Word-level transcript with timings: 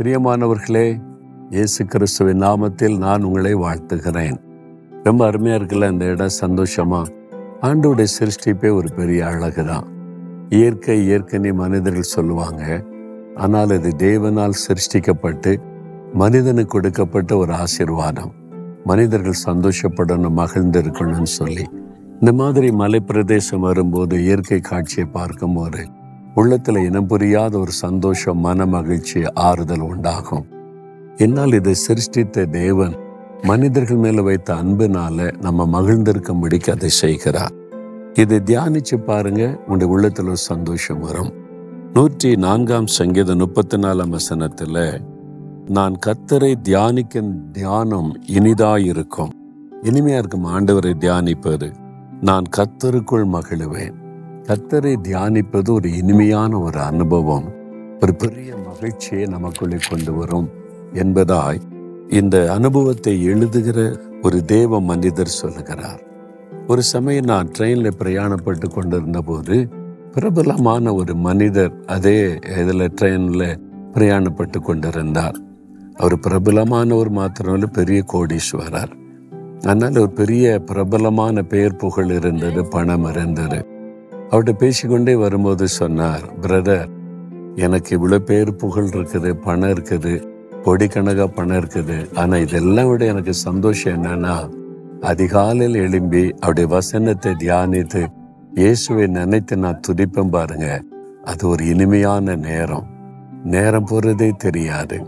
பிரியமானவர்களே 0.00 1.00
இயேசு 1.50 1.84
கிறிஸ்துவின் 1.84 2.42
நாமத்தில் 2.42 2.98
நான் 2.98 3.22
உங்களை 3.22 3.54
வாழ்த்துகிறேன். 3.54 4.36
ரொம்ப 5.02 5.26
அருமையாக 5.26 5.64
இருக்குல்ல 5.64 5.86
அந்த 5.86 6.04
இடம் 6.04 6.38
சந்தோஷமா? 6.40 7.06
ஆண்டோடைய 7.60 8.06
சிருஷ்டிப்பே 8.18 8.74
ஒரு 8.74 8.88
பெரிய 8.96 9.26
அழகு 9.26 9.64
தான் 9.64 9.86
இயற்கை 10.48 11.10
இயற்கைன்னு 11.10 11.54
மனிதர்கள் 11.54 12.14
சொல்லுவாங்க 12.14 12.84
ஆனால் 13.34 13.70
அது 13.70 13.90
தேவனால் 13.98 14.58
சிருஷ்டிக்கப்பட்டு 14.66 15.56
மனிதனுக்கு 16.12 16.72
கொடுக்கப்பட்ட 16.72 17.36
ஒரு 17.36 17.52
ஆசீர்வாதம். 17.52 18.32
மனிதர்கள் 18.84 19.44
சந்தோஷப்படணும் 19.46 20.38
மகிழ்ந்து 20.42 20.82
இருக்கணும்னு 20.82 21.32
சொல்லி. 21.38 21.66
இந்த 22.12 22.32
மாதிரி 22.32 22.68
மலைப்பிரதேசம் 22.68 23.66
வரும்போது 23.68 24.22
இயற்கை 24.22 24.60
காட்சியை 24.60 25.08
பார்க்கும்போது 25.12 25.84
உள்ளத்தில் 26.34 26.76
இனம் 26.76 27.06
புரியாத 27.06 27.58
ஒரு 27.58 27.70
சந்தோஷம் 27.70 28.38
மன 28.38 28.66
மகிழ்ச்சி 28.66 29.22
ஆறுதல் 29.34 29.80
உண்டாகும். 29.80 30.46
என்னால் 31.16 31.52
இதை 31.52 31.74
சிருஷ்டித்த 31.74 32.44
தேவன் 32.44 32.96
மனிதர்கள் 33.42 33.96
மேல 33.96 34.22
வைத்த 34.22 34.54
அன்பினால 34.54 35.42
நம்ம 35.42 35.80
மகிழ்ந்திருக்கும்படிக்கு 35.80 36.70
அதை 36.70 36.88
செய்கிறார். 36.88 37.52
இதை 38.14 38.38
தியானிச்சு 38.38 38.96
பாருங்க 39.06 39.58
உங்களுடைய 39.66 39.96
உள்ளத்துல 39.96 40.26
ஒரு 40.26 40.36
சந்தோஷம் 40.36 41.00
வரும். 41.00 41.32
நூற்றி 41.92 42.36
நான்காம் 42.36 42.86
சங்கீதம் 42.86 43.38
முப்பத்தி 43.38 43.76
நாலாம் 43.76 44.16
வசனத்துல 44.16 45.00
நான் 45.68 45.94
கத்தரை 46.06 46.54
தியானிக்கும் 46.68 47.50
தியானம் 47.52 48.20
இனிதாயிருக்கும். 48.26 49.30
இனிமையா 49.82 50.18
இருக்கும் 50.18 50.46
ஆண்டவரை 50.46 50.92
தியானிப்பது. 51.00 51.74
நான் 52.20 52.44
கத்தருக்குள் 52.56 53.28
மகிழுவேன். 53.32 53.99
கத்தரை 54.48 54.94
தியானிப்பது 55.08 55.70
ஒரு 55.70 55.96
இனிமையான 55.96 56.58
ஒரு 56.58 56.78
அனுபவம். 56.78 57.52
ஒரு 58.00 58.14
பெரிய 58.14 58.56
மகிழ்ச்சியை 58.56 59.26
நமக்குள்ளே 59.26 59.76
கொண்டு 59.90 60.14
வரும் 60.14 60.48
என்பதாய் 60.92 61.60
இந்த 62.08 62.52
அனுபவத்தை 62.52 63.22
எழுதுகிற 63.22 64.00
ஒரு 64.22 64.44
தேவ 64.44 64.80
மனிதர் 64.80 65.26
சொல்லுகிறார். 65.26 66.02
ஒரு 66.66 66.82
சமயம் 66.82 67.24
நான் 67.24 67.50
ட்ரெயினில் 67.58 67.98
பிரயாணப்பட்டு 67.98 68.68
கொண்டிருந்த 68.68 69.20
போது 69.20 69.68
பிரபலமான 70.12 70.94
ஒரு 70.94 71.14
மனிதர் 71.14 71.72
அதே 71.86 72.38
இதில் 72.58 72.92
ட்ரெயினில் 73.00 73.60
பிரயாணப்பட்டு 73.92 74.58
கொண்டிருந்தார். 74.60 75.36
அவர் 75.94 76.18
பிரபலமானவர் 76.18 77.12
மாத்திரமல்ல 77.12 77.66
பெரிய 77.66 78.04
கோடீஸ்வரர். 78.12 78.92
அதனால் 79.60 79.96
ஒரு 79.96 80.10
பெரிய 80.10 80.58
பிரபலமான 80.58 81.42
பெயர் 81.42 81.76
புகழ் 81.76 82.10
இருந்தது 82.10 82.66
பணம் 82.66 83.04
இருந்தது. 83.04 83.69
அவர்கிட்ட 84.30 84.52
பேசிக்கொண்டே 84.62 85.14
வரும்போது 85.14 85.68
சொன்னார் 85.68 86.24
பிரதர் 86.42 86.90
எனக்கு 87.56 87.90
இவ்வளோ 87.96 88.18
பேர் 88.18 88.50
புகழ் 88.56 88.90
இருக்குது 88.96 89.30
பணம் 89.46 89.72
இருக்குது 89.74 90.12
கோடிக்கணக்காக 90.64 91.26
பணம் 91.26 91.58
இருக்குது. 91.60 92.14
ஆனால் 92.14 92.40
இதெல்லாம் 92.40 92.88
விட 92.90 93.04
எனக்கு 93.04 93.34
சந்தோஷம் 93.34 93.94
என்னன்னா 93.96 94.36
அதிகாலையில் 95.02 95.74
எழும்பி 95.74 96.22
அவருடைய 96.40 96.68
வசனத்தை 96.68 97.32
தியானித்து 97.32 98.02
இயேசுவை 98.54 99.06
நினைத்து 99.06 99.56
நான் 99.56 99.82
துடிப்பேன் 99.88 100.30
பாருங்க. 100.30 100.68
அது 101.24 101.48
ஒரு 101.48 101.64
இனிமையான 101.66 102.36
நேரம். 102.36 102.86
நேரம் 103.44 103.88
போறதே 103.90 104.30
தெரியாது. 104.36 104.98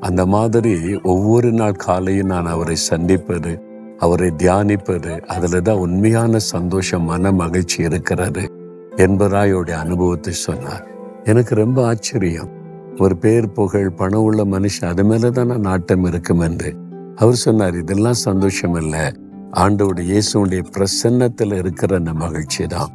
அந்த 0.00 0.22
மாதிரி 0.26 0.74
ஒவ்வொரு 1.02 1.52
நாள் 1.52 1.82
காலையும் 1.86 2.26
நான் 2.26 2.46
அவரை 2.46 2.76
சந்திப்பது 2.90 3.52
அவரை 3.98 4.30
தியானிப்பது 4.42 5.20
அதில் 5.26 5.62
தான் 5.62 5.82
உண்மையான 5.86 6.38
சந்தோஷம் 6.38 7.04
மன 7.04 7.32
மகிழ்ச்சி 7.32 7.82
இருக்கிறது. 7.82 8.44
என்பதாயோடைய 9.04 9.76
அனுபவத்தை 9.84 10.32
சொன்னார். 10.46 10.84
எனக்கு 11.30 11.54
ரொம்ப 11.54 11.78
ஆச்சரியம். 11.86 12.50
ஒரு 13.04 13.14
பேர் 13.16 13.46
புகழ் 13.52 13.96
பணம் 13.98 14.24
உள்ள 14.28 14.40
மனுஷன் 14.54 14.90
அது 14.92 15.04
மேலே 15.04 15.28
தானே 15.30 15.56
நாட்டம் 15.68 16.04
இருக்கும் 16.10 16.42
என்று. 16.48 16.70
அவர் 17.16 17.42
சொன்னார் 17.44 17.76
இதெல்லாம் 17.82 18.22
சந்தோஷம் 18.28 18.76
இல்லை 18.82 19.04
ஆண்டோட 19.62 20.00
இயேசுடைய 20.10 20.62
பிரசன்னத்தில் 20.76 21.54
இருக்கிற 21.60 21.96
அந்த 21.96 22.12
மகிழ்ச்சி 22.22 22.64
தான். 22.66 22.92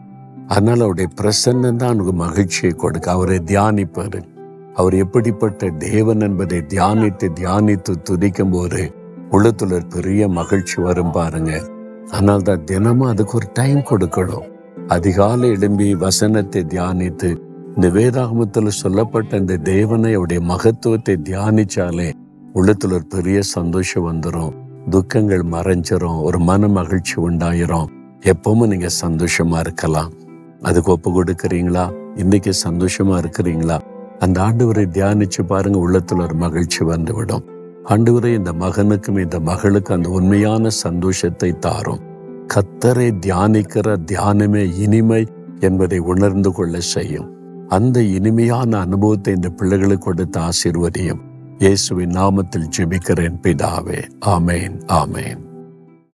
அதனால 0.47 0.83
அவருடைய 0.83 1.09
பிரசன்னம் 1.21 1.79
தான் 1.81 1.91
அவனுக்கு 1.91 2.13
மகிழ்ச்சியை 2.25 2.71
கொடுக்க 2.83 3.07
அவரை 3.11 3.37
தியானிப்பாரு 3.51 4.19
அவர் 4.73 4.95
எப்படிப்பட்ட 5.03 5.69
தேவன் 5.85 6.23
என்பதை 6.27 6.59
தியானித்து 6.73 7.27
தியானித்து 7.39 7.93
துதிக்கும் 8.09 8.53
போது 8.55 8.81
உள்ளத்துல 9.31 9.79
பெரிய 9.93 10.27
மகிழ்ச்சி 10.39 10.77
வரும் 10.81 11.15
பாருங்க. 11.17 11.53
ஆனால் 12.11 12.45
தான் 12.49 12.65
தினமும் 12.71 13.11
அதுக்கு 13.11 13.37
ஒரு 13.37 13.47
டைம் 13.53 13.81
கொடுக்கணும். 13.91 14.47
அதிகாலை 14.87 15.49
எழும்பி 15.49 15.95
வசனத்தை 15.95 16.65
தியானித்து 16.69 17.37
இந்த 17.75 17.89
வேதாகமத்தில் 17.89 18.67
சொல்லப்பட்ட 18.67 19.37
இந்த 19.37 19.57
தேவனை 19.57 20.13
அவருடைய 20.13 20.41
மகத்துவத்தை 20.41 21.17
தியானிச்சாலே 21.23 22.13
உள்ளத்துல 22.53 22.93
ஒரு 22.93 23.05
பெரிய 23.09 23.41
சந்தோஷம் 23.41 24.13
வந்துடும் 24.13 24.53
துக்கங்கள் 24.89 25.41
மறைஞ்சிரும் 25.41 26.21
ஒரு 26.21 26.39
மன 26.39 26.67
மகிழ்ச்சி 26.67 27.21
உண்டாயிரும். 27.21 27.85
எப்பவும் 28.21 28.67
நீங்க 28.67 28.87
சந்தோஷமா 29.05 29.59
இருக்கலாம். 29.59 30.11
அதுக்கு 30.61 30.91
ஒப்பு 30.91 31.23
கொடுக்குறீங்களா? 31.23 31.91
இன்னைக்கு 32.15 32.51
சந்தோஷமா 32.69 33.23
இருக்கிறீங்களா? 33.23 33.79
அந்த 34.19 34.41
ஆண்டவரை 34.41 34.85
தியானிச்சு 34.93 35.43
பாருங்க 35.47 35.89
உள்ளத்துல 35.89 36.21
ஒரு 36.21 36.33
மகிழ்ச்சி 36.33 36.85
வந்துவிடும். 36.85 37.43
ஆண்டவரை 37.85 38.33
இந்த 38.33 38.51
மகனுக்கும் 38.51 39.23
இந்த 39.23 39.39
மகளுக்கும் 39.39 39.97
அந்த 39.97 40.09
உண்மையான 40.09 40.69
சந்தோஷத்தை 40.69 41.59
தாரும். 41.59 41.99
கத்தரை 42.53 43.11
தியானிக்கிற 43.25 43.97
தியானமே 44.11 44.77
இனிமை 44.77 45.27
என்பதை 45.59 45.99
உணர்ந்து 45.99 46.51
கொள்ள 46.51 46.79
செய்யும். 46.79 47.29
அந்த 47.67 48.01
இனிமையான 48.01 48.79
அனுபவத்தை 48.79 49.33
இந்த 49.33 49.49
பிள்ளைகளுக்கு 49.49 50.05
கொடுத்த 50.05 50.39
ஆசீர்வதியும் 50.39 51.23
இயேசுவின் 51.59 52.09
நாமத்தில் 52.09 52.69
ஜெபிக்கிறேன் 52.77 53.37
பிதாவே. 53.41 54.03
ஆமேன் 54.25 54.77
ஆமேன். 54.87 55.44